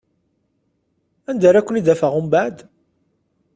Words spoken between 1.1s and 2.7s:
Anda ara ken-id-afeɣ umbeɛd?